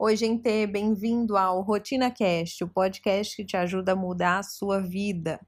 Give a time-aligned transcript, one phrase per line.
[0.00, 4.80] Oi, gente, bem-vindo ao Rotina Cast, o podcast que te ajuda a mudar a sua
[4.80, 5.44] vida.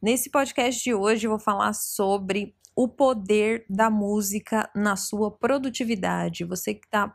[0.00, 6.42] Nesse podcast de hoje eu vou falar sobre o poder da música na sua produtividade.
[6.46, 7.14] Você que está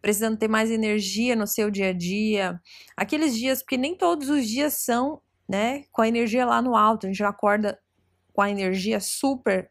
[0.00, 2.58] precisando ter mais energia no seu dia a dia,
[2.96, 7.04] aqueles dias, porque nem todos os dias são, né, com a energia lá no alto,
[7.04, 7.78] a gente já acorda
[8.32, 9.70] com a energia super.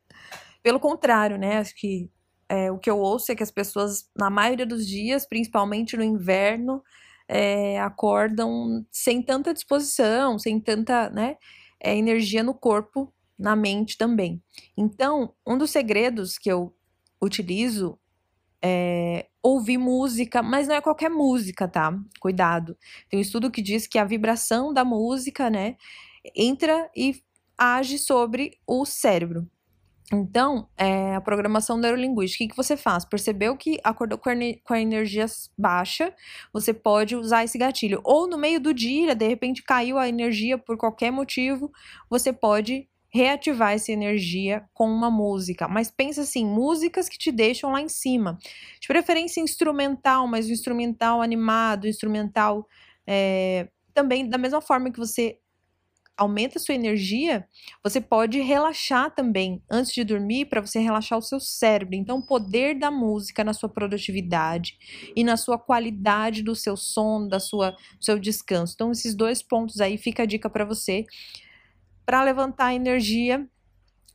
[0.61, 2.07] Pelo contrário, né, acho que
[2.49, 6.03] é, o que eu ouço é que as pessoas, na maioria dos dias, principalmente no
[6.03, 6.81] inverno,
[7.27, 11.35] é, acordam sem tanta disposição, sem tanta né,
[11.79, 14.41] é, energia no corpo, na mente também.
[14.75, 16.73] Então, um dos segredos que eu
[17.21, 17.99] utilizo
[18.61, 21.97] é ouvir música, mas não é qualquer música, tá?
[22.19, 22.77] Cuidado.
[23.09, 25.75] Tem um estudo que diz que a vibração da música, né,
[26.35, 27.21] entra e
[27.57, 29.49] age sobre o cérebro.
[30.11, 33.03] Então, é, a programação neurolinguística, o que, você faz?
[33.03, 34.29] Percebeu que acordou com
[34.73, 35.25] a energia
[35.57, 36.13] baixa,
[36.53, 37.99] você pode usar esse gatilho.
[38.05, 41.69] Ou no meio do dia, de repente caiu a energia por qualquer motivo,
[42.09, 45.67] você pode reativar essa energia com uma música.
[45.67, 48.37] Mas pensa assim, músicas que te deixam lá em cima.
[48.79, 52.65] De preferência instrumental, mas o instrumental animado, instrumental
[53.05, 55.37] é, também da mesma forma que você
[56.17, 57.47] aumenta a sua energia,
[57.83, 61.95] você pode relaxar também antes de dormir para você relaxar o seu cérebro.
[61.95, 64.77] Então, o poder da música na sua produtividade
[65.15, 68.73] e na sua qualidade do seu sono, da sua do seu descanso.
[68.75, 71.05] Então, esses dois pontos aí fica a dica para você
[72.05, 73.47] para levantar a energia,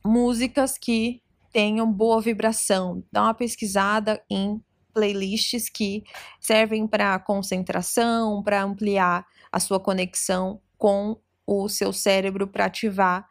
[0.03, 3.03] músicas que tenham boa vibração.
[3.11, 4.59] Dá uma pesquisada em
[4.93, 6.03] playlists que
[6.39, 13.27] servem para concentração, para ampliar a sua conexão com o seu cérebro para ativar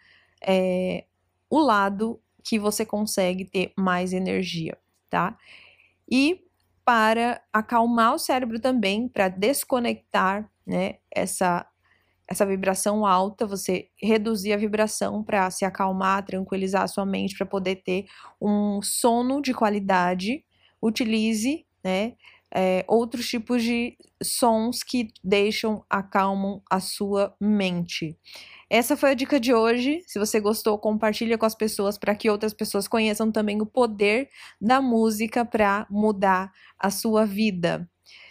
[0.47, 1.05] é,
[1.51, 4.77] o lado que você consegue ter mais energia,
[5.11, 5.37] tá?
[6.11, 6.41] E
[6.85, 11.67] para acalmar o cérebro também, para desconectar, né, essa
[12.29, 17.47] essa vibração alta, você reduzir a vibração para se acalmar, tranquilizar a sua mente, para
[17.47, 18.07] poder ter
[18.41, 20.45] um sono de qualidade.
[20.83, 22.15] Utilize, né,
[22.55, 28.17] é, outros tipos de sons que deixam, acalmam a sua mente.
[28.69, 30.03] Essa foi a dica de hoje.
[30.07, 34.29] Se você gostou, compartilha com as pessoas para que outras pessoas conheçam também o poder
[34.61, 37.89] da música para mudar a sua vida.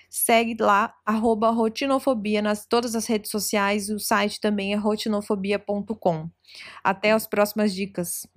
[0.10, 3.90] Segue lá, arroba rotinofobia nas todas as redes sociais.
[3.90, 6.30] O site também é rotinofobia.com.
[6.84, 8.28] Até as próximas dicas.